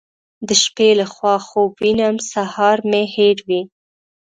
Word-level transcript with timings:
د 0.47 0.49
شپې 0.63 0.89
له 0.99 1.05
خوا 1.13 1.35
خوب 1.47 1.69
وینم 1.81 2.15
سهار 2.31 2.77
مې 2.89 3.03
هېروي. 3.15 3.61